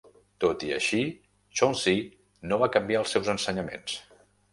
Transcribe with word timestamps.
Tot 0.43 0.63
i 0.67 0.69
així, 0.77 1.01
Chauncy 1.59 1.93
no 2.53 2.59
va 2.63 2.71
canviar 2.77 3.03
els 3.03 3.13
seus 3.17 3.29
ensenyaments. 3.35 3.99